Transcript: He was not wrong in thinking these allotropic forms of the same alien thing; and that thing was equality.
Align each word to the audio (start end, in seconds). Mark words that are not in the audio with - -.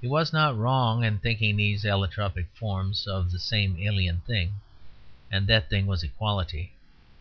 He 0.00 0.08
was 0.08 0.32
not 0.32 0.56
wrong 0.58 1.04
in 1.04 1.20
thinking 1.20 1.54
these 1.54 1.84
allotropic 1.84 2.48
forms 2.54 3.06
of 3.06 3.30
the 3.30 3.38
same 3.38 3.76
alien 3.78 4.18
thing; 4.22 4.56
and 5.30 5.46
that 5.46 5.70
thing 5.70 5.86
was 5.86 6.02
equality. 6.02 6.72